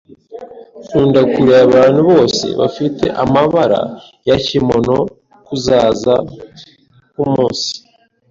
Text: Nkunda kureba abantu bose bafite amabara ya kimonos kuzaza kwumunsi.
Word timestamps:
Nkunda 0.85 1.21
kureba 1.33 1.63
abantu 1.69 2.01
bose 2.09 2.45
bafite 2.59 3.03
amabara 3.23 3.81
ya 4.27 4.35
kimonos 4.45 5.05
kuzaza 5.45 6.15
kwumunsi. 7.11 7.71